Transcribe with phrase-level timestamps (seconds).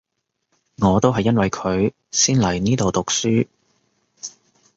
[0.79, 3.47] 我都係因為佢先嚟呢度讀書